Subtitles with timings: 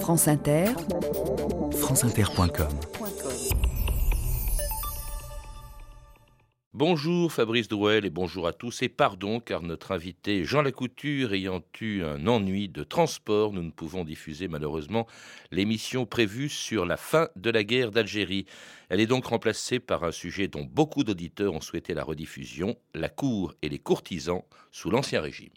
[0.00, 0.66] France Inter,
[1.72, 2.68] franceinter.com
[6.72, 11.62] Bonjour Fabrice Drouel et bonjour à tous et pardon car notre invité Jean Lacouture ayant
[11.80, 15.06] eu un ennui de transport, nous ne pouvons diffuser malheureusement
[15.50, 18.46] l'émission prévue sur la fin de la guerre d'Algérie.
[18.88, 23.08] Elle est donc remplacée par un sujet dont beaucoup d'auditeurs ont souhaité la rediffusion, la
[23.08, 25.50] cour et les courtisans sous l'Ancien Régime.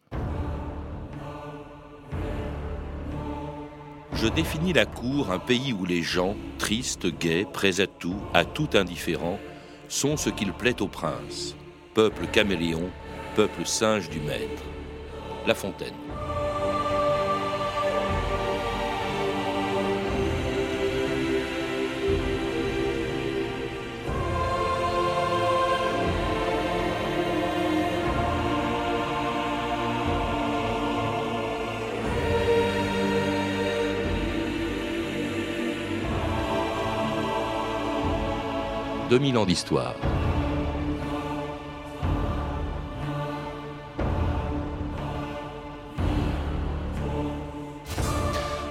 [4.21, 8.43] Je définis la cour, un pays où les gens, tristes, gais, prêts à tout, à
[8.43, 9.39] tout indifférent,
[9.87, 11.55] sont ce qu'il plaît au prince,
[11.93, 12.89] peuple caméléon,
[13.37, 14.63] peuple singe du maître.
[15.47, 16.08] La Fontaine.
[39.09, 39.95] 2000 ans d'histoire.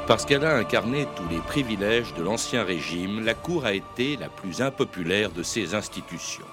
[0.07, 4.29] Parce qu'elle a incarné tous les privilèges de l'Ancien Régime, la Cour a été la
[4.29, 6.47] plus impopulaire de ses institutions,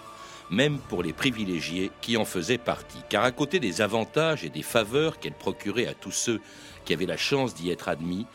[0.50, 4.64] même pour les privilégiés qui en faisaient partie, car à côté des avantages et des
[4.64, 6.42] faveurs qu'elle procurait à tous ceux
[6.86, 8.26] qui avaient la chance d'y être admis,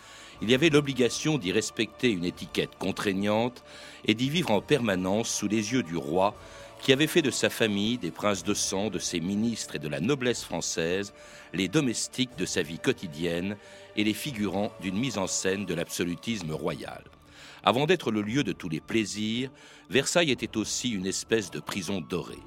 [0.42, 3.62] il y avait l'obligation d'y respecter une étiquette contraignante
[4.04, 6.34] et d'y vivre en permanence sous les yeux du roi,
[6.80, 9.88] qui avait fait de sa famille, des princes de sang, de ses ministres et de
[9.88, 11.12] la noblesse française,
[11.52, 13.56] les domestiques de sa vie quotidienne
[13.96, 17.04] et les figurants d'une mise en scène de l'absolutisme royal.
[17.62, 19.50] Avant d'être le lieu de tous les plaisirs,
[19.90, 22.38] Versailles était aussi une espèce de prison dorée.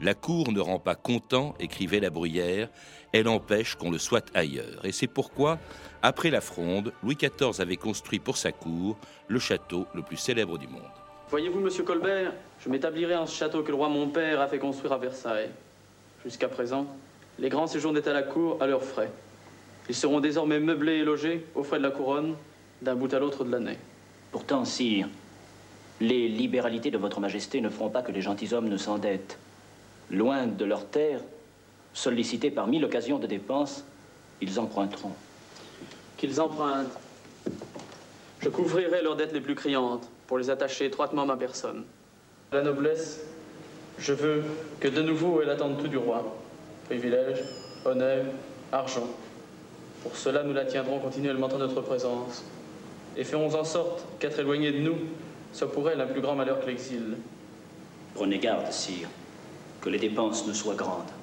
[0.00, 2.70] La cour ne rend pas content, écrivait la bruyère,
[3.14, 4.84] elle empêche qu'on le soit ailleurs.
[4.84, 5.58] Et c'est pourquoi,
[6.02, 8.96] après la fronde, Louis XIV avait construit pour sa cour
[9.28, 10.82] le château le plus célèbre du monde.
[11.30, 14.58] Voyez-vous, monsieur Colbert, je m'établirai en ce château que le roi mon père a fait
[14.58, 15.50] construire à Versailles.
[16.24, 16.88] Jusqu'à présent,
[17.38, 19.10] les grands séjournaient à la cour à leurs frais.
[19.88, 22.34] Ils seront désormais meublés et logés aux frais de la couronne,
[22.82, 23.78] d'un bout à l'autre de l'année.
[24.32, 25.08] Pourtant, sire,
[26.00, 29.38] les libéralités de votre majesté ne feront pas que les gentilshommes ne s'endettent.
[30.10, 31.20] Loin de leur terre,
[31.94, 33.84] sollicités par mille occasions de dépenses,
[34.42, 35.12] ils emprunteront.
[36.18, 36.98] Qu'ils empruntent.
[38.40, 41.84] Je couvrirai leurs dettes les plus criantes pour les attacher étroitement à ma personne.
[42.52, 43.24] La noblesse,
[43.98, 44.42] je veux
[44.80, 46.36] que de nouveau elle attende tout du roi.
[46.86, 47.42] Privilèges,
[47.86, 48.26] honneur,
[48.70, 49.08] argent.
[50.02, 52.44] Pour cela, nous la tiendrons continuellement en notre présence
[53.16, 54.96] et ferons en sorte qu'être éloigné de nous
[55.52, 57.16] soit pour elle un plus grand malheur que l'exil.
[58.14, 59.08] Prenez garde, sire,
[59.80, 61.13] que les dépenses ne soient grandes.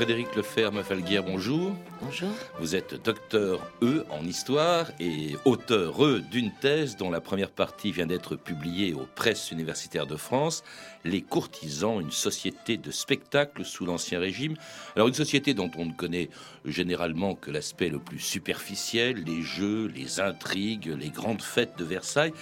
[0.00, 1.76] Frédéric Leferme Falguière, bonjour.
[2.00, 2.30] Bonjour.
[2.58, 7.92] Vous êtes docteur E en histoire et auteur E d'une thèse dont la première partie
[7.92, 10.64] vient d'être publiée aux presses universitaires de France,
[11.04, 14.54] Les courtisans, une société de spectacle sous l'Ancien Régime.
[14.96, 16.30] Alors une société dont on ne connaît
[16.64, 22.32] généralement que l'aspect le plus superficiel, les jeux, les intrigues, les grandes fêtes de Versailles.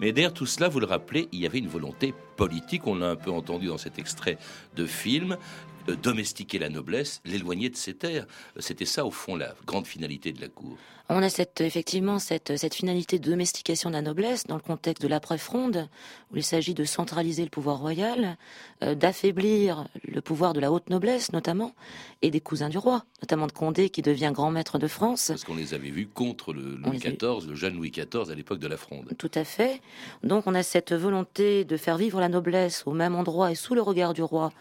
[0.00, 3.10] Mais derrière tout cela, vous le rappelez, il y avait une volonté politique, on l'a
[3.10, 4.38] un peu entendu dans cet extrait
[4.74, 5.36] de film,
[5.86, 8.26] domestiquer la noblesse, l'éloigner de ses terres.
[8.58, 10.76] C'était ça, au fond, la grande finalité de la cour.
[11.12, 15.02] On a cette, effectivement cette, cette finalité de domestication de la noblesse dans le contexte
[15.02, 15.88] de l'après-fronde,
[16.30, 18.36] où il s'agit de centraliser le pouvoir royal,
[18.84, 21.74] euh, d'affaiblir le pouvoir de la haute noblesse notamment,
[22.22, 25.26] et des cousins du roi, notamment de Condé qui devient grand maître de France.
[25.26, 28.60] Parce qu'on les avait vus contre le Louis XIV, le jeune Louis XIV à l'époque
[28.60, 29.12] de la fronde.
[29.18, 29.80] Tout à fait.
[30.22, 33.74] Donc on a cette volonté de faire vivre la noblesse au même endroit et sous
[33.74, 34.52] le regard du roi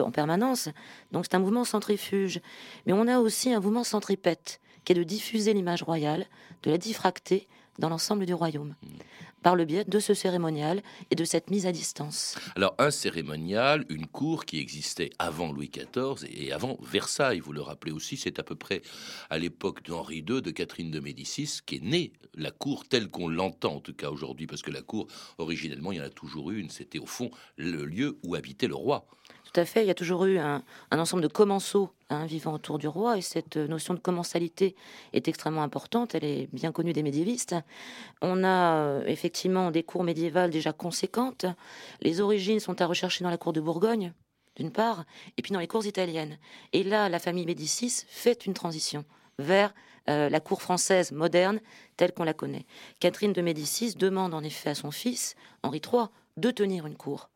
[0.00, 0.68] en permanence.
[1.12, 2.40] Donc c'est un mouvement centrifuge.
[2.86, 6.26] Mais on a aussi un mouvement centripète, qui est de diffuser l'image royale,
[6.62, 8.74] de la diffracter dans l'ensemble du royaume,
[9.42, 12.36] par le biais de ce cérémonial et de cette mise à distance.
[12.54, 17.60] Alors un cérémonial, une cour qui existait avant Louis XIV et avant Versailles, vous le
[17.60, 18.82] rappelez aussi, c'est à peu près
[19.30, 23.28] à l'époque d'Henri II, de Catherine de Médicis, qui est née la cour telle qu'on
[23.28, 25.08] l'entend en tout cas aujourd'hui, parce que la cour,
[25.38, 28.68] originellement, il y en a toujours eu une, c'était au fond le lieu où habitait
[28.68, 29.06] le roi
[29.54, 29.84] tout à fait.
[29.84, 33.20] Il y a toujours eu un, ensemble de commensaux hein, vivant autour du roi, et
[33.20, 34.74] cette notion de commensalité
[35.12, 36.16] est extrêmement importante.
[36.16, 37.54] Elle est bien connue des médiévistes.
[38.20, 41.46] On a euh, effectivement des cours médiévales déjà conséquentes.
[42.02, 44.12] Les origines sont à rechercher dans la cour de Bourgogne,
[44.56, 45.04] d'une part,
[45.38, 46.36] et puis dans les cours italiennes.
[46.72, 49.04] Et là, la famille Médicis fait une transition
[49.38, 49.72] vers
[50.10, 51.60] euh, la cour française moderne
[51.96, 52.66] telle qu'on la connaît.
[52.98, 56.06] Catherine de Médicis demande en effet à son fils, Henri III,
[56.38, 57.30] de tenir une cour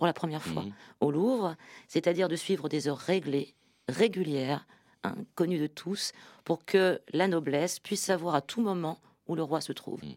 [0.00, 0.72] pour la première fois Mhm.
[1.00, 1.56] au Louvre,
[1.86, 3.54] c'est-à-dire de suivre des heures réglées,
[3.86, 4.66] régulières,
[5.04, 6.12] hein, connues de tous,
[6.44, 8.98] pour que la noblesse puisse savoir à tout moment
[9.28, 10.02] où le roi se trouve.
[10.02, 10.14] Mhm.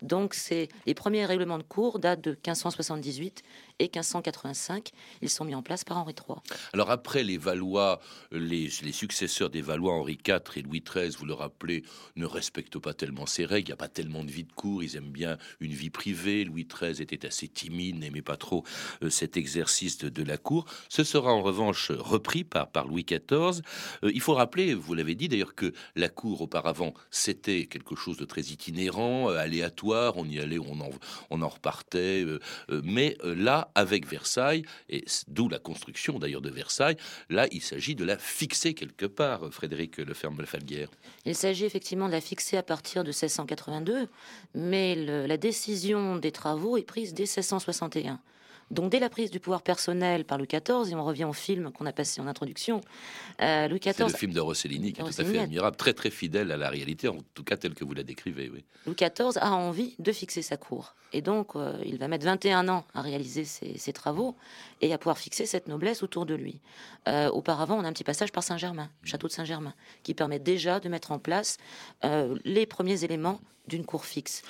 [0.00, 3.42] Donc, c'est les premiers règlements de cour datent de 1578
[3.78, 4.90] et 1585.
[5.22, 6.38] Ils sont mis en place par Henri III.
[6.72, 8.00] Alors après les Valois,
[8.32, 11.82] les, les successeurs des Valois, Henri IV et Louis XIII, vous le rappelez,
[12.16, 13.68] ne respectent pas tellement ces règles.
[13.68, 14.82] Il n'y a pas tellement de vie de cour.
[14.82, 16.44] Ils aiment bien une vie privée.
[16.44, 18.64] Louis XIII était assez timide, n'aimait pas trop
[19.02, 20.64] euh, cet exercice de, la cour.
[20.88, 23.62] Ce sera en revanche repris par, par Louis XIV.
[24.02, 28.16] Euh, il faut rappeler, vous l'avez dit d'ailleurs, que la cour auparavant, c'était quelque chose
[28.16, 30.16] de très itinérant, euh, aléatoire.
[30.16, 30.90] On y allait, on en,
[31.30, 32.24] on en repartait.
[32.68, 33.34] mais euh,
[33.74, 36.96] avec Versailles, et d'où la construction d'ailleurs de Versailles,
[37.30, 40.90] là, il s'agit de la fixer quelque part, Frédéric Leferme-Falguière.
[41.24, 44.08] Il s'agit effectivement de la fixer à partir de 1682,
[44.54, 48.20] mais la décision des travaux est prise dès 1661.
[48.70, 51.70] Donc dès la prise du pouvoir personnel par Louis XIV, et on revient au film
[51.70, 52.80] qu'on a passé en introduction,
[53.40, 55.92] euh, Louis C'est le XIV, film de Rossellini qui est tout à fait admirable, très
[55.92, 58.50] très fidèle à la réalité, en tout cas tel que vous la décrivez.
[58.50, 58.64] Oui.
[58.86, 60.94] Louis XIV a envie de fixer sa cour.
[61.12, 64.34] Et donc, euh, il va mettre 21 ans à réaliser ses, ses travaux
[64.80, 66.60] et à pouvoir fixer cette noblesse autour de lui.
[67.06, 70.80] Euh, auparavant, on a un petit passage par Saint-Germain, château de Saint-Germain, qui permet déjà
[70.80, 71.58] de mettre en place
[72.44, 74.42] les premiers éléments d'une cour fixe.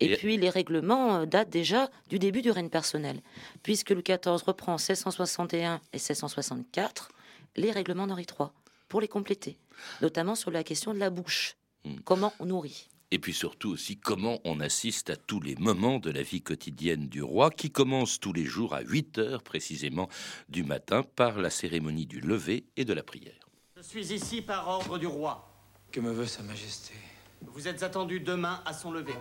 [0.00, 3.20] Et, Et- puis, les règlements euh, datent déjà du début du règne personnel,
[3.62, 7.08] puisque Louis XIV reprend en 1661 et 1664
[7.56, 8.48] les règlements d'Henri III
[8.88, 9.58] pour les compléter,
[10.00, 11.56] notamment sur la question de la bouche.
[11.84, 11.96] Mm.
[12.04, 16.10] Comment on nourrit Et puis surtout aussi comment on assiste à tous les moments de
[16.10, 20.08] la vie quotidienne du roi qui commence tous les jours à 8 heures précisément
[20.48, 23.48] du matin par la cérémonie du lever et de la prière.
[23.76, 25.44] Je suis ici par ordre du roi.
[25.90, 26.92] Que me veut Sa Majesté?
[27.40, 29.14] Vous êtes attendu demain à son lever.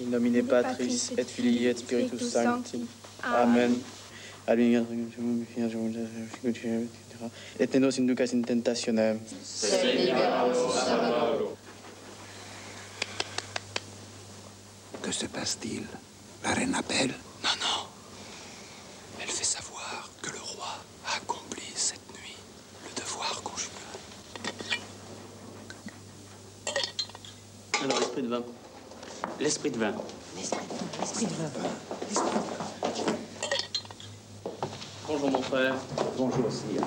[0.00, 2.86] In nomine Patris et Filii et Spiritus Sancti.
[3.22, 3.74] Amen.
[4.46, 4.88] Amen.
[7.60, 9.20] Et nos inducas in tentationem.
[15.02, 15.84] Que se passe-t-il?
[16.44, 17.14] La reine appelle?
[17.42, 17.86] Non, non.
[19.20, 22.36] Elle fait savoir que le roi a accompli cette nuit
[22.84, 23.68] le devoir conjugal.
[28.18, 28.42] Alors,
[29.38, 29.92] l'esprit de vin.
[30.36, 31.50] L'esprit de vin.
[35.06, 35.74] Bonjour, mon frère.
[36.16, 36.82] Bonjour, sire.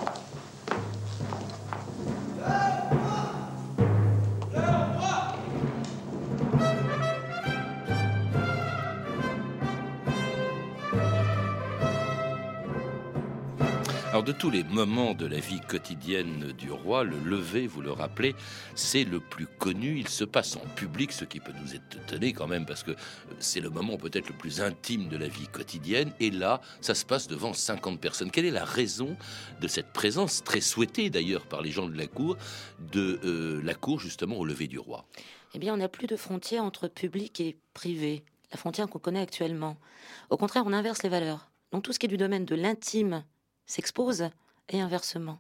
[14.21, 17.91] Alors de tous les moments de la vie quotidienne du roi, le lever, vous le
[17.91, 18.35] rappelez,
[18.75, 19.97] c'est le plus connu.
[19.97, 22.91] Il se passe en public, ce qui peut nous étonner quand même, parce que
[23.39, 26.13] c'est le moment peut-être le plus intime de la vie quotidienne.
[26.19, 28.29] Et là, ça se passe devant 50 personnes.
[28.29, 29.17] Quelle est la raison
[29.59, 32.37] de cette présence, très souhaitée d'ailleurs par les gens de la cour,
[32.91, 35.07] de euh, la cour justement au lever du roi?
[35.55, 39.21] Eh bien, on n'a plus de frontière entre public et privé, la frontière qu'on connaît
[39.21, 39.77] actuellement.
[40.29, 41.49] Au contraire, on inverse les valeurs.
[41.71, 43.23] Donc tout ce qui est du domaine de l'intime
[43.71, 44.29] s'expose
[44.69, 45.39] et inversement.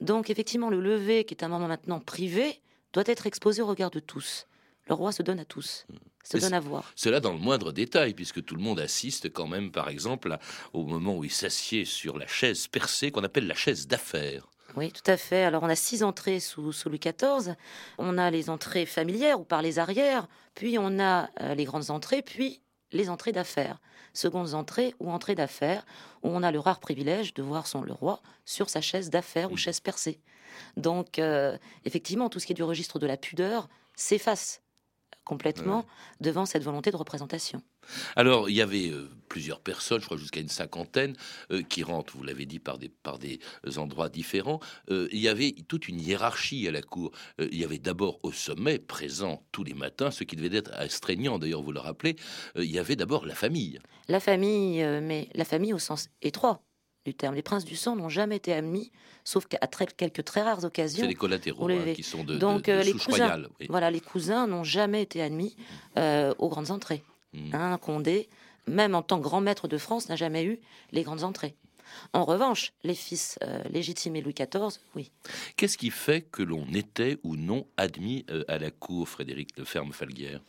[0.00, 2.60] Donc effectivement, le lever, qui est un moment maintenant privé,
[2.92, 4.46] doit être exposé au regard de tous.
[4.88, 5.84] Le roi se donne à tous,
[6.22, 6.92] se Mais donne à voir.
[6.94, 10.38] Cela dans le moindre détail, puisque tout le monde assiste quand même, par exemple, à-
[10.72, 14.46] au moment où il s'assied sur la chaise percée qu'on appelle la chaise d'affaires.
[14.76, 15.42] Oui, tout à fait.
[15.42, 17.54] Alors, on a six entrées sous, sous Louis XIV.
[17.98, 21.90] On a les entrées familières ou par les arrières, puis on a euh, les grandes
[21.90, 22.60] entrées, puis
[22.92, 23.80] les entrées d'affaires.
[24.12, 25.84] Secondes entrées ou entrées d'affaires,
[26.22, 29.52] où on a le rare privilège de voir son le roi sur sa chaise d'affaires
[29.52, 30.20] ou chaise percée.
[30.76, 34.62] Donc, euh, effectivement, tout ce qui est du registre de la pudeur s'efface
[35.26, 35.84] complètement
[36.20, 37.60] devant cette volonté de représentation.
[38.14, 41.14] Alors, il y avait euh, plusieurs personnes, je crois jusqu'à une cinquantaine,
[41.50, 43.40] euh, qui rentrent, vous l'avez dit, par des, par des
[43.76, 44.60] endroits différents.
[44.90, 47.10] Euh, il y avait toute une hiérarchie à la cour.
[47.40, 50.72] Euh, il y avait d'abord au sommet, présent tous les matins, ce qui devait être
[50.74, 52.16] astreignant, d'ailleurs, vous le rappelez,
[52.56, 53.80] euh, il y avait d'abord la famille.
[54.08, 56.62] La famille, euh, mais la famille au sens étroit
[57.06, 57.34] du terme.
[57.34, 58.90] Les princes du sang n'ont jamais été admis,
[59.24, 61.02] sauf qu'à très- quelques très rares occasions.
[61.02, 63.06] C'est les collatéraux Au hein, qui sont de, Donc, de- de euh, les cousins.
[63.08, 63.48] royale.
[63.60, 63.66] oui.
[63.70, 65.56] Voilà, les cousins n'ont jamais été admis
[65.96, 67.02] euh, aux grandes entrées.
[67.32, 67.54] Mm.
[67.54, 68.28] Hein, Condé,
[68.66, 70.58] même en tant que grand maître de France, n'a jamais eu
[70.92, 71.54] les grandes entrées.
[72.12, 75.10] En revanche, les fils euh, légitimes et Louis XIV, oui.
[75.56, 79.64] Qu'est-ce qui fait que l'on était ou non admis euh, à la cour, Frédéric de
[79.64, 80.40] Ferme-Falguière?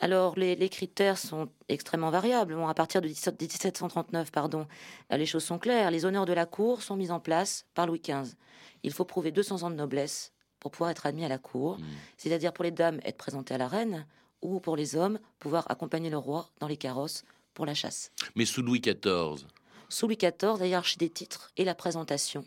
[0.00, 2.56] Alors, les, critères sont extrêmement variables.
[2.66, 4.66] à partir de 1739, pardon,
[5.12, 5.90] euh, les choses sont claires.
[5.90, 8.34] Les honneurs de la cour sont mis en place par Louis XV.
[8.82, 11.84] Il faut prouver 200 ans de noblesse pour pouvoir être admis à la cour, mmh.
[12.16, 14.06] c'est-à-dire pour les dames être présentées à la reine,
[14.42, 18.10] ou pour les hommes pouvoir accompagner le roi dans les carrosses pour la chasse.
[18.36, 19.46] Mais sous Louis XIV
[19.90, 22.44] Sous Louis XIV, la hiérarchie des titres et la présentation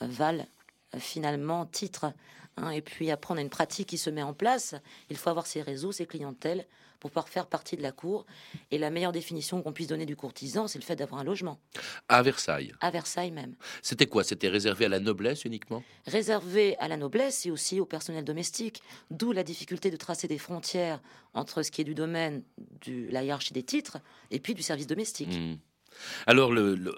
[0.00, 0.46] valent
[0.94, 2.12] euh, finalement titre.
[2.56, 2.70] Hein.
[2.70, 4.74] et puis après, on a une pratique qui se met en place.
[5.08, 6.66] Il faut avoir ses réseaux, ses clientèles
[7.00, 8.26] pour pouvoir faire partie de la cour.
[8.70, 11.58] Et la meilleure définition qu'on puisse donner du courtisan, c'est le fait d'avoir un logement.
[12.08, 13.54] À Versailles À Versailles même.
[13.82, 14.24] C'était quoi?
[14.24, 15.82] C'était réservé à la noblesse uniquement?
[16.06, 18.82] Réservé à la noblesse et aussi au personnel domestique.
[19.10, 21.00] D'où la difficulté de tracer des frontières
[21.34, 22.42] entre ce qui est du domaine
[22.86, 23.98] de la hiérarchie des titres
[24.30, 25.36] et puis du service domestique.
[25.36, 25.56] Mmh.
[26.26, 26.52] Alors,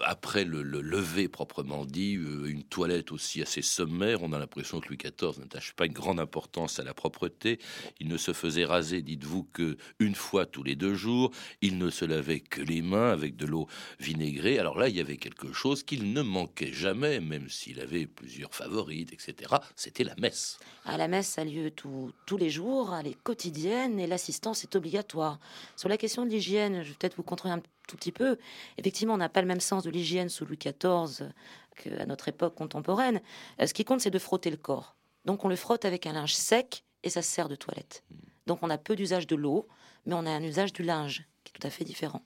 [0.05, 4.87] après le, lever proprement dit, euh, une toilette aussi assez sommaire, on a l'impression que
[4.89, 7.59] Louis XIV n'attache pas une grande importance à la propreté.
[7.99, 11.31] Il ne se faisait raser, dites-vous, que une fois tous les deux jours.
[11.61, 13.67] Il ne se lavait que les mains avec de l'eau
[13.99, 14.59] vinaigrée.
[14.59, 18.53] Alors là, il y avait quelque chose qu'il ne manquait jamais, même s'il avait plusieurs
[18.53, 19.55] favorites, etc.
[19.75, 20.59] C'était la messe.
[20.85, 25.39] À la messe a lieu tous les jours, elle est quotidienne et l'assistance est obligatoire.
[25.75, 28.37] Sur la question de l'hygiène, je vais peut-être vous contrer un tout petit peu.
[28.77, 31.31] Effectivement, on n'a pas le même sens de l'hygiène sous Louis XIV
[31.75, 33.21] qu'à notre époque contemporaine.
[33.59, 34.95] Euh, ce qui compte, c'est de frotter le corps.
[35.25, 38.03] Donc on le frotte avec un linge sec et ça sert de toilette.
[38.45, 39.67] Donc on a peu d'usage de l'eau,
[40.05, 42.23] mais on a un usage du linge qui est tout à fait différent.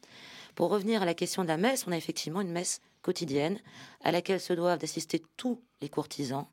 [0.56, 3.60] Pour revenir à la question de la messe, on a effectivement une messe quotidienne
[4.02, 6.48] à laquelle se doivent assister tous les courtisans.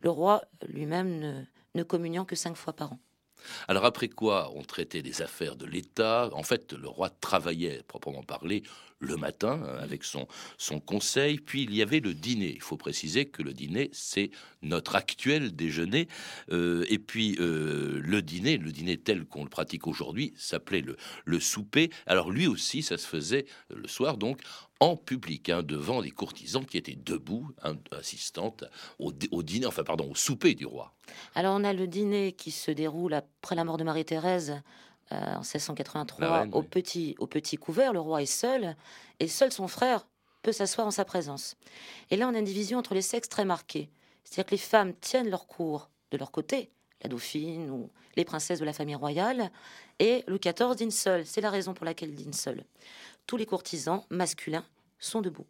[0.00, 1.44] Le roi lui-même ne,
[1.74, 2.98] ne communiant que cinq fois par an.
[3.68, 8.22] Alors après quoi on traitait des affaires de l'État, en fait le roi travaillait proprement
[8.22, 8.62] parler
[9.04, 10.26] le matin hein, avec son,
[10.58, 12.52] son conseil, puis il y avait le dîner.
[12.54, 14.30] Il faut préciser que le dîner, c'est
[14.62, 16.08] notre actuel déjeuner,
[16.50, 20.96] euh, et puis euh, le dîner, le dîner tel qu'on le pratique aujourd'hui, s'appelait le,
[21.24, 21.90] le souper.
[22.06, 24.40] Alors lui aussi, ça se faisait le soir, donc
[24.80, 28.64] en public, hein, devant des courtisans qui étaient debout, hein, assistantes
[28.98, 30.92] au, dîner, enfin pardon, au souper du roi.
[31.34, 34.62] Alors on a le dîner qui se déroule après la mort de Marie-Thérèse
[35.12, 37.92] euh, en 1683 au, petit, au petit couvert.
[37.92, 38.76] Le roi est seul
[39.20, 40.06] et seul son frère
[40.42, 41.56] peut s'asseoir en sa présence.
[42.10, 43.90] Et là on a une division entre les sexes très marquée.
[44.24, 46.70] C'est-à-dire que les femmes tiennent leur cours de leur côté,
[47.02, 49.50] la dauphine ou les princesses de la famille royale,
[49.98, 51.26] et Louis XIV dîne seul.
[51.26, 52.64] C'est la raison pour laquelle il dîne seul
[53.26, 54.66] tous les courtisans masculins
[54.98, 55.46] sont debout.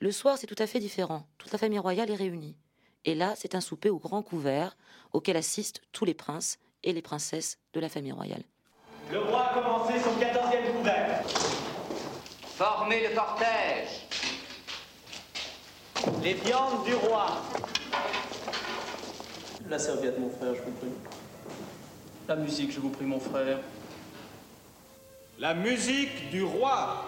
[0.00, 1.26] Le soir, c'est tout à fait différent.
[1.38, 2.56] Toute la famille royale est réunie.
[3.04, 4.76] Et là, c'est un souper au grand couvert
[5.12, 8.42] auquel assistent tous les princes et les princesses de la famille royale.
[9.10, 11.22] Le roi a commencé son quatorzième couvert.
[12.56, 14.06] Formez le cortège.
[16.22, 17.26] Les viandes du roi.
[19.68, 20.90] La serviette, mon frère, je vous prie.
[22.28, 23.58] La musique, je vous prie, mon frère.
[25.38, 27.04] La musique du roi.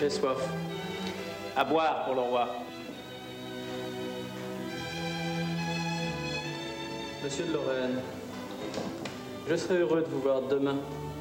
[0.00, 0.38] J'ai soif.
[1.56, 2.48] À boire pour le roi.
[7.22, 8.00] Monsieur de Lorraine,
[9.48, 10.76] je serai heureux de vous voir demain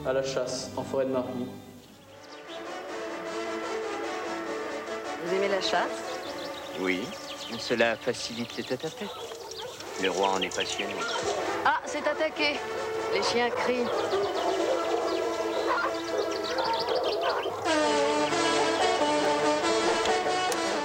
[0.06, 1.48] à la chasse en forêt de Marny.
[5.24, 6.20] Vous aimez la chasse?
[6.80, 7.02] Oui,
[7.60, 9.10] cela facilite les tête-à-tête.
[10.02, 10.94] Le roi en est passionné.
[11.66, 12.60] Ah, c'est attaqué.
[13.14, 13.86] Les chiens crient.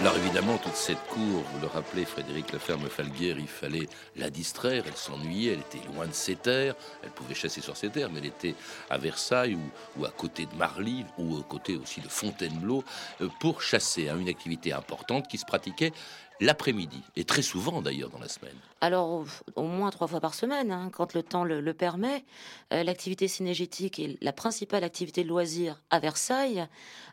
[0.07, 4.97] Alors évidemment, toute cette cour, vous le rappelez, Frédéric Laferme-Falguière, il fallait la distraire, elle
[4.97, 8.27] s'ennuyait, elle était loin de ses terres, elle pouvait chasser sur ses terres, mais elle
[8.27, 8.55] était
[8.89, 9.59] à Versailles
[9.97, 12.85] ou, à côté de Marly, ou à côté aussi de Fontainebleau,
[13.21, 15.93] euh, pour chasser, hein, une activité importante qui se pratiquait
[16.41, 18.57] l'après-midi, et très souvent d'ailleurs dans la semaine.
[18.81, 19.25] Alors,
[19.55, 22.25] au moins trois fois par semaine, hein, quand le temps le, permet.
[22.73, 26.67] Euh, l'activité synergétique est la principale activité de loisir à Versailles.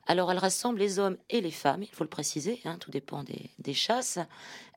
[0.08, 3.24] Alors, elle rassemble les hommes et les femmes, il faut le préciser, hein, tout dépend
[3.24, 4.20] des, chasses.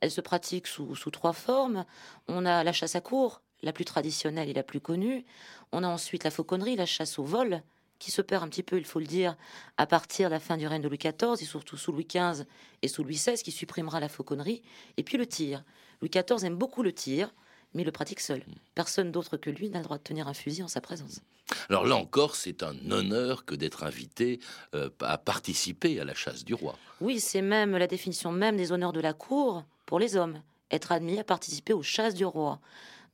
[0.01, 1.85] Elle se pratique sous, sous trois formes.
[2.29, 5.25] On a la chasse à cours, la plus traditionnelle et la plus connue.
[5.73, 7.63] On a ensuite la fauconnerie, la chasse au vol,
[7.99, 9.37] qui se perd un petit peu, il faut le dire,
[9.77, 12.45] à partir de la fin du règne de Louis XIV et surtout sous Louis XV
[12.83, 14.63] et sous Louis XVI, qui supprimera la fauconnerie,
[14.97, 15.65] et puis le tir.
[16.01, 17.35] Louis XIV aime beaucoup le tir,
[17.75, 18.43] mais il le pratique seul.
[18.75, 21.21] Personne d'autre que lui n'a le droit de tenir un fusil en sa présence.
[21.69, 24.41] Alors là encore, c'est un honneur que d'être invité
[24.75, 26.77] euh, à participer à la chasse du roi.
[27.01, 30.91] Oui, c'est même la définition même des honneurs de la cour pour les hommes, être
[30.91, 32.61] admis à participer aux chasses du roi.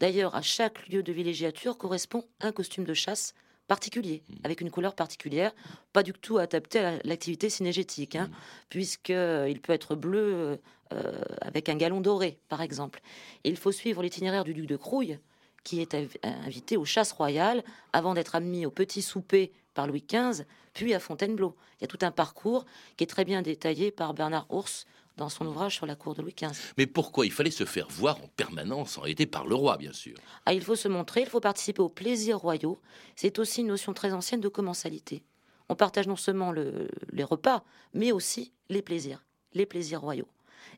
[0.00, 3.34] D'ailleurs, à chaque lieu de villégiature correspond un costume de chasse
[3.72, 4.34] particulier, mm.
[4.44, 5.52] avec une couleur particulière,
[5.94, 8.34] pas du tout adapté à l'activité synergétique, hein, mm.
[8.68, 10.58] puisqu'il peut être bleu
[10.92, 13.00] euh, avec un galon doré, par exemple.
[13.44, 15.18] il faut suivre l'itinéraire du duc de Crouille,
[15.64, 17.62] qui est invité aux chasses royales
[17.94, 21.56] avant d'être admis au petit souper par Louis XV, puis à Fontainebleau.
[21.78, 25.28] Il y a tout un parcours qui est très bien détaillé par Bernard Ours dans
[25.28, 26.72] son ouvrage sur la cour de Louis XV.
[26.78, 29.92] Mais pourquoi il fallait se faire voir en permanence, en réalité par le roi, bien
[29.92, 30.16] sûr?
[30.46, 32.80] Ah, Il faut se montrer, il faut participer aux plaisirs royaux.
[33.16, 35.22] C'est aussi une notion très ancienne de commensalité.
[35.68, 37.62] On partage non seulement les repas,
[37.94, 40.28] mais aussi les plaisirs, les plaisirs royaux.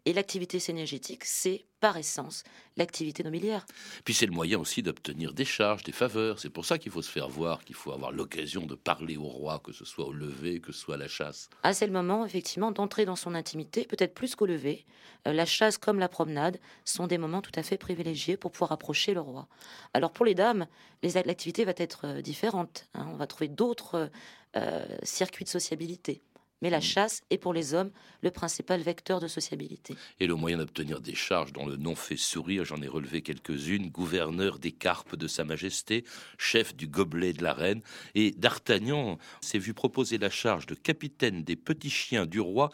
[0.04, 2.44] Et l'activité synergétique, c'est par essence
[2.76, 3.66] l'activité nobiliaire.
[4.04, 6.38] Puis c'est le moyen aussi d'obtenir des charges, des faveurs.
[6.38, 9.24] C'est pour ça qu'il faut se faire voir, qu'il faut avoir l'occasion de parler au
[9.24, 11.50] roi, que ce soit au lever, que ce soit à la chasse.
[11.62, 14.86] Ah, c'est le moment, effectivement, d'entrer dans son intimité, peut-être plus qu'au lever.
[15.26, 18.72] Euh, la chasse comme la promenade sont des moments tout à fait privilégiés pour pouvoir
[18.72, 19.46] approcher le roi.
[19.92, 20.66] Alors pour les dames,
[21.02, 22.88] l'activité va être euh, différente.
[22.94, 23.06] Hein.
[23.12, 24.10] On va trouver d'autres
[24.56, 26.22] euh, circuits de sociabilité.
[26.62, 26.82] Mais la mm.
[26.82, 27.90] chasse est pour les hommes
[28.22, 29.94] le principal vecteur de sociabilité.
[30.20, 33.90] Et le moyen d'obtenir des charges dont le nom fait sourire, j'en ai relevé quelques-unes,
[33.90, 36.04] gouverneur des carpes de Sa Majesté,
[36.38, 37.82] chef du gobelet de la reine,
[38.14, 42.70] et d'Artagnan s'est vu proposer la charge de capitaine des petits chiens du roi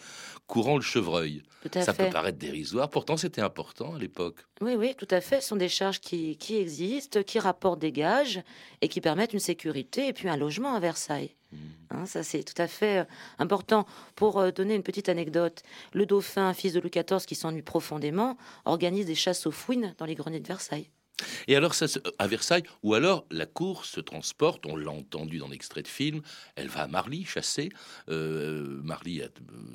[0.46, 1.42] courant le chevreuil.
[1.72, 4.40] Ça peut paraître dérisoire, pourtant c'était important à l'époque.
[4.60, 5.40] Oui, oui, tout à fait.
[5.40, 8.40] Ce sont des charges qui, qui existent, qui rapportent des gages
[8.80, 11.34] et qui permettent une sécurité et puis un logement à Versailles.
[11.90, 13.04] Hein, ça, c'est tout à fait euh,
[13.38, 13.86] important.
[14.14, 18.36] Pour euh, donner une petite anecdote, le dauphin, fils de Louis XIV, qui s'ennuie profondément,
[18.64, 20.90] organise des chasses aux fouines dans les greniers de Versailles.
[21.48, 21.84] Et alors, ça,
[22.18, 26.22] à Versailles, ou alors la cour se transporte, on l'a entendu dans l'extrait de film,
[26.54, 27.68] elle va à Marly chasser.
[28.08, 29.20] Euh, Marly,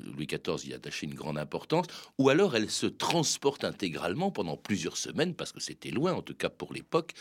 [0.06, 1.86] Louis XIV y a attaché une grande importance.
[2.18, 6.34] Ou alors elle se transporte intégralement pendant plusieurs semaines, parce que c'était loin, en tout
[6.34, 7.12] cas pour l'époque,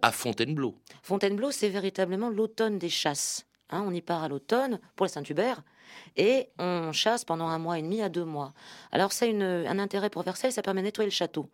[0.00, 0.78] à Fontainebleau.
[1.02, 3.46] Fontainebleau, c'est véritablement l'automne des chasses.
[3.70, 5.62] Hein, on y part à l'automne pour le Saint-Hubert
[6.16, 8.52] et on chasse pendant un mois et demi à deux mois.
[8.92, 11.50] Alors a un intérêt pour Versailles, ça permet de nettoyer le château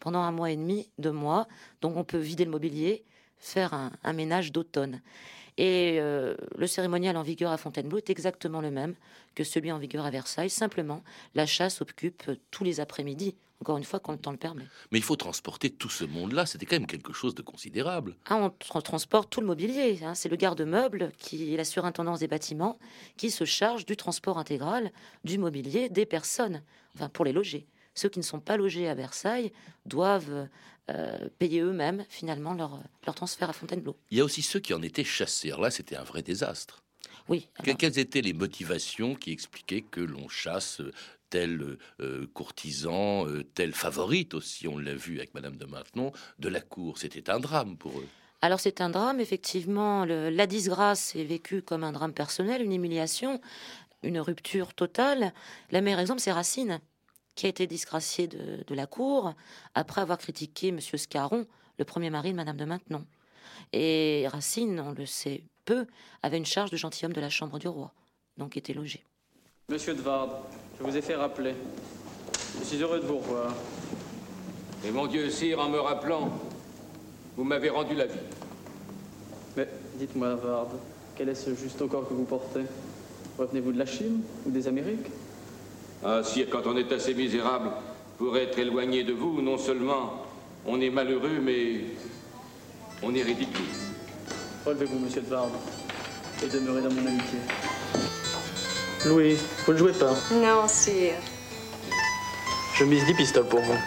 [0.00, 1.46] pendant un mois et demi, deux mois.
[1.82, 3.04] Donc on peut vider le mobilier,
[3.38, 5.02] faire un, ménage d'automne.
[5.58, 8.94] Et euh, le cérémonial en vigueur à Fontainebleau est exactement le même
[9.34, 10.48] que celui en vigueur à Versailles.
[10.48, 11.02] Simplement,
[11.34, 14.64] la chasse occupe tous les après-midi encore une fois, quand le temps le permet.
[14.90, 18.16] Mais il faut transporter tout ce monde-là, c'était quand même quelque chose de considérable.
[18.26, 20.00] Ah, on, transporte tout le mobilier.
[20.02, 20.14] Hein.
[20.14, 22.78] C'est le garde-meuble, qui est la surintendance des bâtiments,
[23.16, 24.92] qui se charge du transport intégral
[25.24, 26.62] du mobilier des personnes,
[26.94, 27.66] enfin pour les loger.
[27.94, 29.52] Ceux qui ne sont pas logés à Versailles
[29.84, 30.48] doivent
[30.90, 33.96] euh, payer eux-mêmes finalement leur, leur transfert à Fontainebleau.
[34.10, 35.52] Il y a aussi ceux qui en étaient chassés.
[35.58, 36.82] là, c'était un vrai désastre.
[37.28, 37.48] Oui.
[37.78, 40.80] Quelles étaient les motivations qui expliquaient que l'on chasse
[41.30, 46.48] tel euh, courtisan, euh, telle favorite aussi, on l'a vu avec Madame de Maintenon, de
[46.48, 46.98] la cour?
[46.98, 48.06] C'était un drame pour eux.
[48.42, 50.04] Alors c'est un drame, effectivement.
[50.04, 53.40] la disgrâce est vécue comme un drame personnel, une humiliation,
[54.02, 55.32] une rupture totale.
[55.70, 56.80] La meilleure exemple, c'est Racine,
[57.34, 59.34] qui a été disgracié de, de, la cour
[59.74, 61.46] après avoir critiqué Monsieur Scarron,
[61.78, 63.06] le premier mari de Madame de Maintenon.
[63.72, 65.86] Et Racine, on le sait peu,
[66.22, 67.92] avait une charge de gentilhomme de la chambre du roi,
[68.38, 69.04] donc était logé.
[69.68, 70.32] Monsieur de Varde,
[70.78, 71.54] je vous ai fait rappeler.
[72.58, 73.54] Je suis heureux de vous revoir.
[74.84, 76.30] Et mon Dieu, sire, en me rappelant,
[77.36, 78.18] vous m'avez rendu la vie.
[79.56, 80.78] Mais dites-moi, Varde,
[81.16, 82.62] quel est ce juste au corps que vous portez?
[83.38, 85.06] Revenez-vous de la Chine ou des Amériques?
[86.04, 87.70] Ah, sire, quand on est assez misérable
[88.18, 90.24] pour être éloigné de vous, non seulement
[90.66, 91.82] on est malheureux, mais
[93.02, 93.64] on est ridicule.
[94.66, 95.52] Relevez-vous, monsieur de Varde,
[96.42, 97.38] et demeurez dans mon amitié.
[99.06, 101.14] Louis, vous ne jouez pas Non, sire.
[102.74, 103.78] Je mise 10 pistoles pour vous.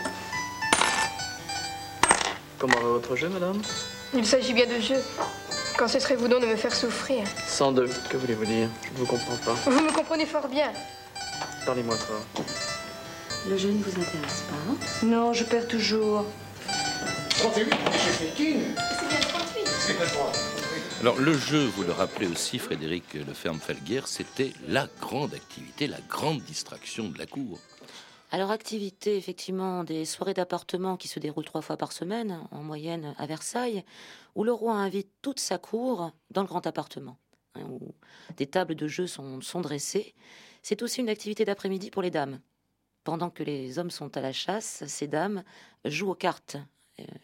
[2.58, 3.62] Comment va votre jeu, madame?
[4.13, 4.97] Il s'agit bien de jeu.
[5.78, 7.23] Quand cesserez-vous donc de me faire souffrir?
[7.47, 8.69] 102, que voulez-vous dire?
[8.86, 9.54] Je ne vous comprends pas.
[9.65, 10.71] Vous me comprenez fort bien.
[11.65, 12.45] Parlez-moi fort.
[13.49, 14.71] Le jeu ne vous intéresse pas?
[14.71, 16.26] Hein Non, je perds toujours.
[17.43, 18.62] 38, j'ai fait King.
[18.77, 19.67] C'est bien 38.
[19.67, 20.06] C'est pas
[21.01, 26.39] alors le jeu, vous le rappelez aussi, Frédéric Leferme-Felguer, c'était la grande activité, la grande
[26.43, 27.60] distraction de la cour.
[28.32, 33.13] Alors activité effectivement des soirées d'appartement qui se déroulent trois fois par semaine en moyenne
[33.17, 33.84] à Versailles,
[34.36, 37.17] où le roi invite toute sa cour dans le grand appartement,
[37.56, 37.93] hein, où
[38.38, 40.15] des tables de jeu sont, sont dressées.
[40.62, 42.39] C'est aussi une activité d'après-midi pour les dames.
[43.03, 45.43] Pendant que les hommes sont à la chasse, ces dames
[45.84, 46.56] jouent aux cartes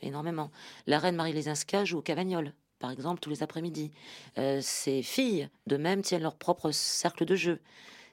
[0.01, 0.51] énormément.
[0.87, 3.91] La reine Marie Lesinska joue au cavagnol par exemple, tous les après-midi.
[4.37, 7.59] Euh, ces filles, de même, tiennent leur propre cercle de jeu.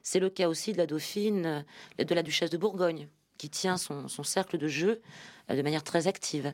[0.03, 1.63] C'est le cas aussi de la dauphine,
[1.99, 5.01] euh, de la duchesse de Bourgogne, qui tient son, cercle de jeu
[5.49, 6.53] euh, de manière très active.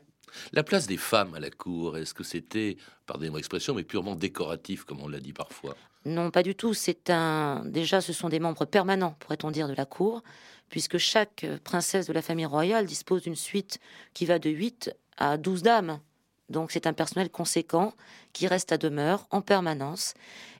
[0.52, 4.84] La place des femmes à la cour, est-ce que c'était, pardonnez-moi l'expression, mais purement décoratif,
[4.84, 5.76] comme on l'a dit parfois?
[6.04, 6.74] Non, pas du tout.
[6.74, 7.62] C'est un.
[7.64, 10.22] Déjà, ce sont des membres permanents, pourrait-on dire, de la cour,
[10.68, 13.78] puisque chaque princesse de la famille royale dispose d'une suite
[14.12, 16.00] qui va de 8 à 12 dames
[16.48, 17.94] Donc c'est un personnel conséquent
[18.32, 20.14] qui reste à demeure en permanence.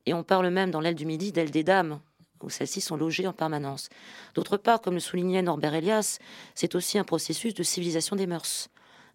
[0.06, 2.00] Et on parle même dans l'aile du midi d'aile des dames,
[2.42, 3.88] où celles-ci sont logées en permanence.
[4.34, 6.18] D'autre part, comme le soulignait Norbert Elias,
[6.54, 8.68] c'est aussi un processus de civilisation des mœurs.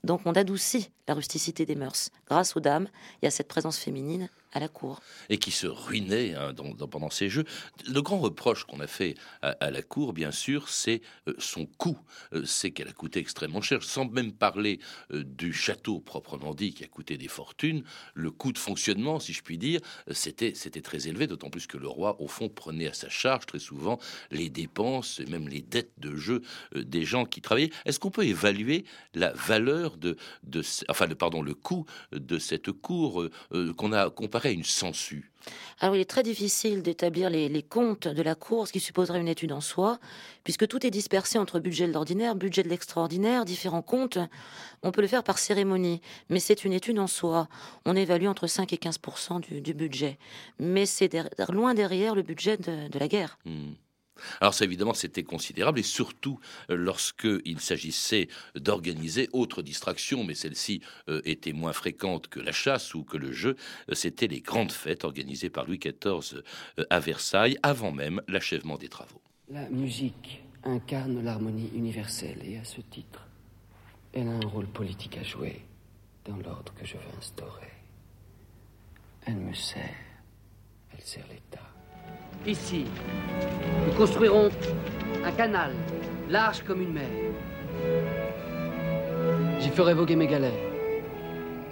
[0.04, 2.10] Donc on adoucit la rusticité des mœurs.
[2.28, 2.88] Grâce aux dames,
[3.22, 5.02] il y a cette présence féminine la cour.
[5.30, 6.54] Et qui se ruinait hein,
[6.90, 7.44] pendant ces jeux.
[7.88, 12.00] Le grand reproche qu'on a fait à, la cour, bien sûr, c'est euh, son coût.
[12.34, 13.84] Euh, c'est qu'elle a coûté extrêmement cher.
[13.84, 14.80] Sans même parler
[15.12, 17.84] euh, du château proprement dit, qui a coûté des fortunes,
[18.16, 21.78] le coût de fonctionnement, si je puis dire, c'était, c'était très élevé, d'autant plus que
[21.78, 24.00] le roi, au fond, prenait à sa charge très souvent
[24.32, 26.42] les dépenses et même les dettes de jeu
[26.76, 27.72] des gens qui travaillaient.
[27.86, 32.72] Est-ce qu'on peut évaluer la valeur de, de enfin, le, pardon, le coût de cette
[32.72, 33.28] cour
[33.78, 35.30] qu'on a comparé une sangsue
[35.82, 39.30] alors, il est très difficile d'établir les, comptes de la Cour, ce qui supposerait une
[39.30, 39.97] étude en soi,
[40.43, 44.19] puisque tout est dispersé entre budget de l'ordinaire, budget de l'extraordinaire, différents comptes.
[44.84, 47.47] On peut le faire par cérémonie, mais c'est une étude en soi.
[47.86, 50.17] On évalue entre 5 et 15% du, budget.
[50.60, 51.15] Mais c'est
[51.49, 53.39] loin derrière le budget de, la guerre.
[53.45, 53.71] Hmm.
[54.41, 60.82] Alors ça évidemment c'était considérable et surtout euh, lorsqu'il s'agissait d'organiser autre distraction, mais celle-ci
[61.10, 63.55] euh, était moins fréquente que la chasse ou que le jeu,
[63.89, 66.41] euh, c'était les grandes fêtes organisées par Louis XIV
[66.89, 69.21] à Versailles avant même l'achèvement des travaux.
[69.49, 73.27] La musique incarne l'harmonie universelle et à ce titre,
[74.13, 75.62] elle a un rôle politique à jouer
[76.25, 77.71] dans l'ordre que je veux instaurer.
[79.25, 79.95] Elle me sert,
[80.93, 81.68] elle sert l'État.
[82.45, 82.86] Ici,
[83.86, 84.49] nous construirons
[85.25, 85.73] un canal
[86.30, 87.10] large comme une mer.
[89.60, 90.52] J'y ferai voguer mes galères.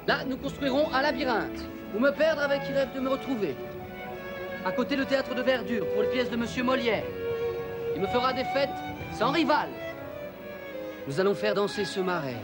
[0.07, 3.55] Là, nous construirons un labyrinthe où me perdre avec qui rêve de me retrouver.
[4.65, 7.05] À côté, le théâtre de verdure pour les pièces de Monsieur Molière.
[7.95, 8.69] Il me fera des fêtes
[9.13, 9.69] sans rival.
[11.07, 12.41] Nous allons faire danser ce marais,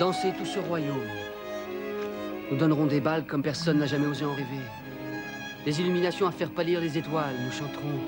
[0.00, 1.06] danser tout ce royaume.
[2.50, 4.64] Nous donnerons des balles comme personne n'a jamais osé en rêver.
[5.68, 8.00] Des illuminations à faire pâlir les étoiles, nous chanterons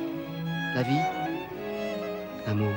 [0.75, 0.96] la vie,
[2.46, 2.73] l'amour.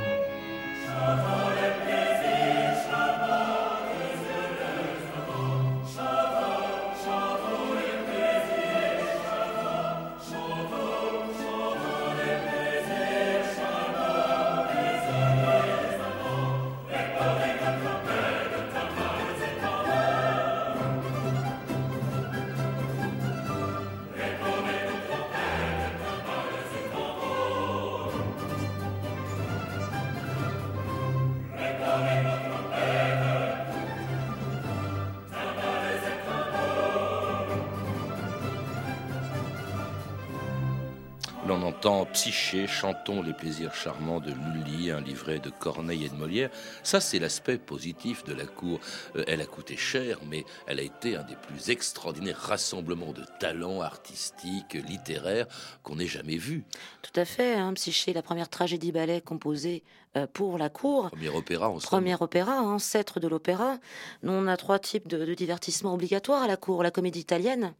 [42.13, 46.49] Psyché, chantons les plaisirs charmants de Lully, un livret de Corneille et de Molière.
[46.81, 48.79] Ça, c'est l'aspect positif de la cour.
[49.17, 53.25] Euh, elle a coûté cher, mais elle a été un des plus extraordinaires rassemblements de
[53.37, 55.45] talents artistiques, littéraires
[55.83, 56.63] qu'on ait jamais vu.
[57.01, 57.55] Tout à fait.
[57.55, 59.83] Hein, Psyché, la première tragédie ballet composée
[60.15, 61.09] euh, pour la cour.
[61.09, 63.77] Premier opéra, on Premier opéra, ancêtre de l'opéra.
[64.21, 66.81] Nous, on a trois types de, de divertissements obligatoires à la cour.
[66.81, 67.73] La comédie italienne,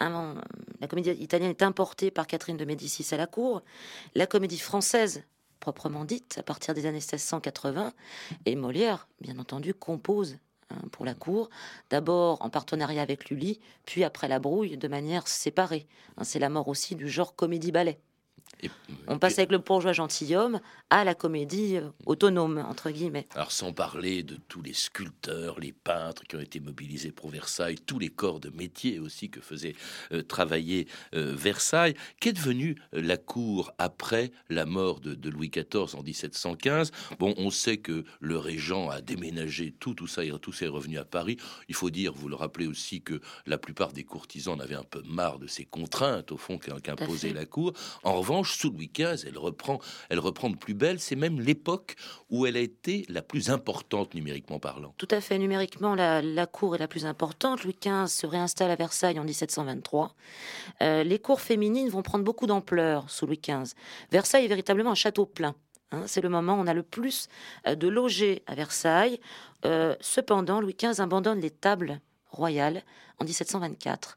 [0.00, 3.62] la comédie italienne est importée par Catherine de Médicis à la cour.
[4.14, 5.24] La comédie française,
[5.60, 7.92] proprement dite, à partir des années 1680,
[8.46, 10.38] et Molière, bien entendu, compose
[10.70, 11.50] hein, pour la cour,
[11.90, 15.86] d'abord en partenariat avec Lully, puis après la brouille, de manière séparée.
[16.16, 18.00] Hein, c'est la mort aussi du genre comédie-ballet.
[19.06, 23.26] On passe avec le bourgeois gentilhomme à la comédie euh, autonome, entre guillemets.
[23.34, 27.76] Alors sans parler de tous les sculpteurs, les peintres qui ont été mobilisés pour Versailles,
[27.86, 29.74] tous les corps de métier aussi que faisait
[30.12, 36.02] euh, travailler euh, Versailles, qu'est devenue la cour après la mort de, Louis XIV en
[36.02, 40.66] 1715 Bon, on sait que le régent a déménagé tout, tout ça, et tout ça
[40.66, 41.36] est revenu à Paris.
[41.68, 44.84] Il faut dire, vous le rappelez aussi, que la plupart des courtisans en avaient un
[44.84, 47.72] peu marre de ces contraintes, au fond, qu'imposait la cour.
[48.02, 51.00] En revanche, sous Louis XV, elle reprend, elle reprend de plus belle.
[51.00, 51.96] C'est même l'époque
[52.28, 54.94] où elle a été la plus importante numériquement parlant.
[54.98, 57.64] Tout à fait, numériquement, la, cour est la plus importante.
[57.64, 60.14] Louis XV se réinstalle à Versailles en 1723.
[60.82, 63.74] Euh, les cours féminines vont prendre beaucoup d'ampleur sous Louis XV.
[64.10, 65.54] Versailles est véritablement un château plein.
[65.92, 66.04] Hein.
[66.06, 67.28] c'est le moment où on a le plus
[67.66, 69.20] euh, de logés à Versailles.
[69.64, 72.84] Euh, cependant, Louis XV abandonne les tables royales
[73.18, 74.16] en 1724.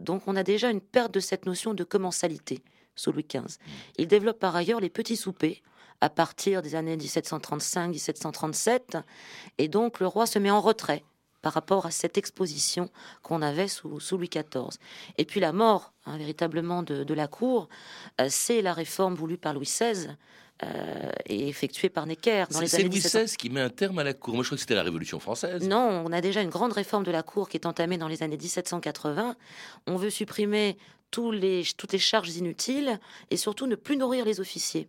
[0.00, 2.60] donc on a déjà une perte de cette notion de commensalité
[3.00, 3.58] sous Louis XV.
[3.96, 5.62] Il développe par ailleurs les petits soupers
[6.00, 9.02] à partir des années 1735-1737,
[9.58, 11.04] et donc le roi se met en retrait
[11.42, 12.90] par rapport à cette exposition
[13.22, 14.78] qu'on avait sous, Louis XIV.
[15.18, 17.68] Et puis la mort, hein, véritablement, de, la cour,
[18.20, 20.16] euh, c'est la réforme voulue par Louis XVI,
[20.62, 23.24] euh, est effectué par Necker dans les C'est Louis 1700.
[23.24, 24.34] XVI qui met un terme à la cour.
[24.34, 25.66] Moi, je crois que c'était la Révolution française.
[25.66, 28.22] Non, on a déjà une grande réforme de la Cour qui est entamée dans les
[28.22, 29.36] années 1780.
[29.86, 30.76] On veut supprimer
[31.18, 32.98] les, toutes les charges inutiles
[33.30, 34.88] et surtout ne plus nourrir les officiers.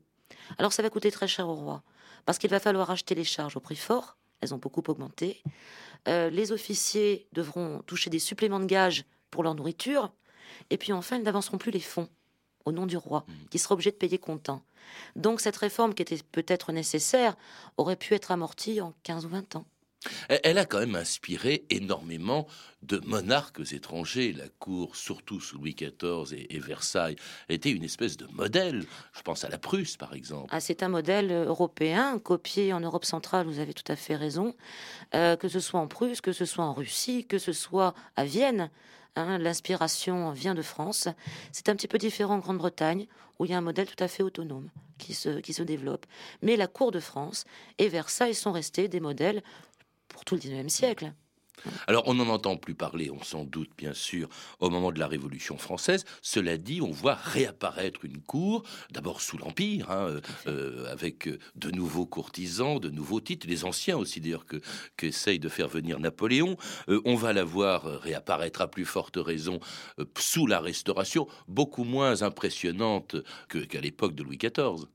[0.57, 1.84] Alors ça va coûter très cher au roi,
[2.25, 5.41] parce qu'il va falloir acheter les charges au prix fort, elles ont beaucoup augmenté.
[6.07, 10.12] Euh, les officiers devront toucher des suppléments de gages pour leur nourriture,
[10.69, 12.10] et puis enfin, ils n'avanceront plus les fonds
[12.65, 14.62] au nom du roi, qui sera obligé de payer comptant.
[15.15, 17.36] Donc cette réforme, qui était peut-être nécessaire,
[17.77, 19.65] aurait pu être amortie en 15 ou 20 ans.
[20.44, 22.48] Elle a quand même inspiré énormément
[22.82, 24.34] de monarques étrangers.
[24.34, 27.16] La cour, surtout sous Louis XIV et, Versailles,
[27.50, 28.84] était une espèce de modèle.
[29.14, 30.48] Je pense à la Prusse, par exemple.
[30.52, 34.56] Ah, c'est un modèle européen, copié en Europe centrale, vous avez tout à fait raison,
[35.14, 38.24] Euh, que ce soit en Prusse, que ce soit en Russie, que ce soit à
[38.24, 38.70] Vienne.
[39.18, 41.10] hein, L'inspiration vient de France.
[41.52, 44.08] C'est un petit peu différent en Grande-Bretagne, où il y a un modèle tout à
[44.08, 46.06] fait autonome qui se développe.
[46.42, 47.46] Mais la cour de France
[47.78, 49.42] et Versailles sont restés des modèles
[50.12, 51.13] pour tout le 19e siècle.
[51.88, 55.08] Alors, on n'en entend plus parler, on s'en doute bien sûr, au moment de la
[55.08, 56.06] Révolution française.
[56.21, 61.38] Cela dit, on voit réapparaître une cour, d'abord sous l'Empire, hein, euh, euh, avec euh,
[61.56, 64.58] de nouveaux courtisans, de nouveaux titres, les anciens aussi d'ailleurs que
[64.97, 66.58] qu'essaye de faire venir Napoléon.
[66.89, 69.60] Euh, on va la voir réapparaître à plus forte raison
[70.00, 73.15] euh, sous la Restauration, beaucoup moins impressionnante
[73.50, 74.88] qu'à l'époque de Louis XIV.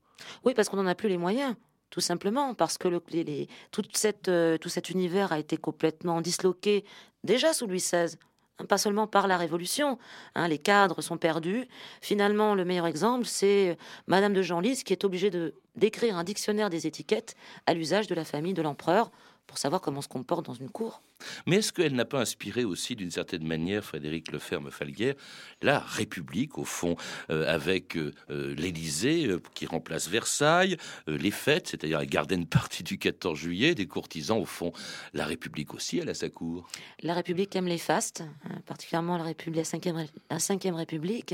[0.43, 1.55] Oui, parce qu'on n'en a plus les moyens,
[1.89, 6.83] tout simplement, parce que euh, tout cet univers a été complètement disloqué
[7.23, 8.17] déjà sous Louis XVI.
[8.59, 9.97] hein, Pas seulement par la Révolution,
[10.35, 11.65] hein, les cadres sont perdus.
[12.01, 13.75] Finalement, le meilleur exemple, c'est euh,
[14.07, 17.35] Madame de Genlis qui est obligée de d'écrire un dictionnaire des étiquettes
[17.67, 19.11] à l'usage de la famille de l'empereur
[19.47, 21.01] pour savoir comment on se comporte dans une cour.
[21.47, 25.15] Mais est-ce qu'elle n'a pas inspiré aussi, d'une certaine manière, Frédéric Leferme-Falguière,
[25.61, 26.95] la République, au fond,
[27.31, 32.83] euh, avec euh, euh, l'Élysée euh, qui remplace Versailles, les fêtes, c'est-à-dire la garden party
[32.83, 34.71] du 14 juillet, des courtisans, au fond,
[35.13, 36.67] la République aussi, elle a sa cour.
[37.01, 41.33] La République aime les fastes, hein, particulièrement la République, la cinquième, Ré- la cinquième République,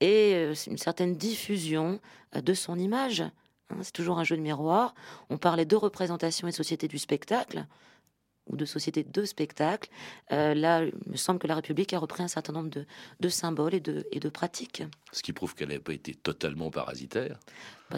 [0.00, 2.00] et une certaine diffusion
[2.34, 3.22] de son image.
[3.70, 3.78] Hein.
[3.82, 4.94] c'est toujours un jeu de miroir.
[5.28, 7.66] On parlait de représentation et société du spectacle
[8.46, 9.90] ou de société de spectacle.
[10.32, 12.84] Euh, là, il me semble que la République a repris un certain nombre de,
[13.20, 14.82] de symboles et de, et de pratiques.
[15.12, 17.38] Ce qui prouve qu'elle n'a pas été totalement parasitaire.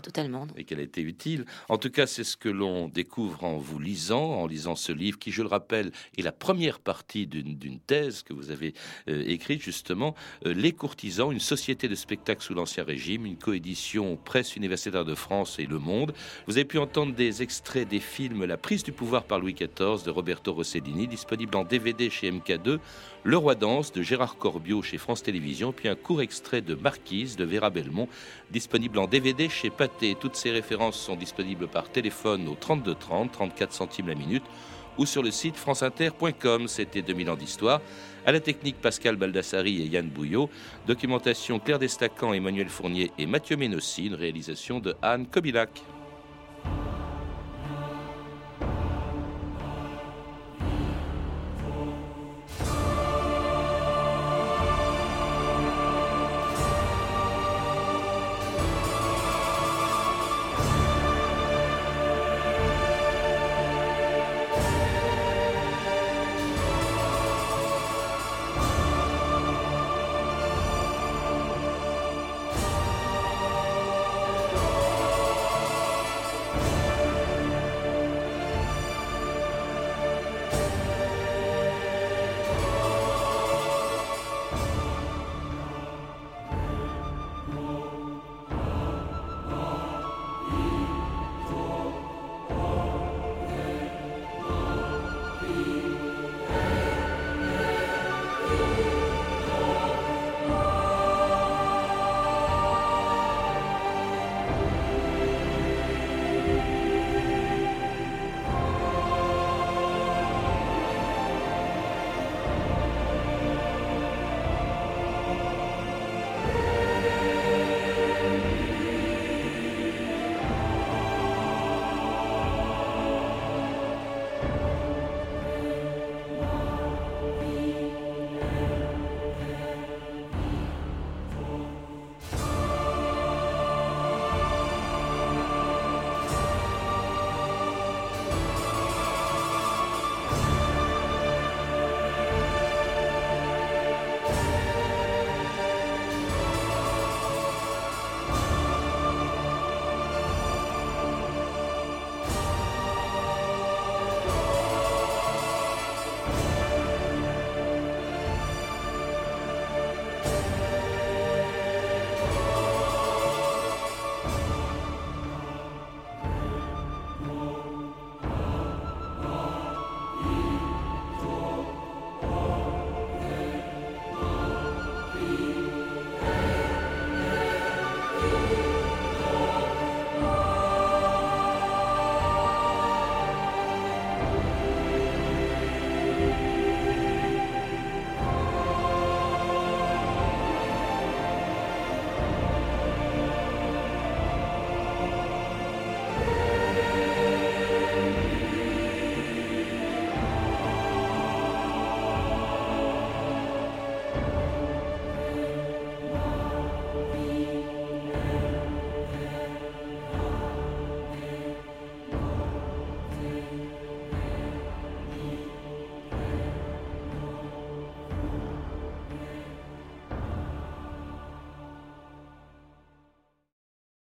[0.01, 0.47] Totalement.
[0.57, 1.45] et qu'elle a été utile.
[1.69, 5.19] En tout cas, c'est ce que l'on découvre en vous lisant, en lisant ce livre,
[5.19, 8.75] qui, je le rappelle, est la première partie d'une d'une thèse que vous avez
[9.09, 10.15] euh, écrite, justement,
[10.47, 15.15] euh, Les courtisans, une société de spectacle sous l'Ancien Régime, une coédition Presse universitaire de
[15.15, 16.13] France et Le Monde.
[16.47, 20.05] Vous avez pu entendre des extraits des films La prise du pouvoir par Louis XIV
[20.05, 22.79] de Roberto Rossellini, disponible en DVD chez MK2,
[23.25, 27.37] Le Roi Danse de Gérard Corbiot chez France Télévisions, puis un court extrait de Marquise
[27.37, 28.09] de Vera Belmont,
[28.51, 29.71] disponible en DVD chez
[30.21, 34.45] Toutes ces références sont disponibles par téléphone au 32 30, 34 centimes la minute,
[34.99, 36.69] ou sur le site franceinter.com.
[36.69, 37.81] C'était 2000 ans d'histoire.
[38.25, 40.51] À la technique, Pascal Baldassari et Yann Bouillot.
[40.87, 44.07] Documentation Claire Destacan, Emmanuel Fournier et Mathieu Ménossi.
[44.07, 45.83] Une réalisation de Anne Kobilac.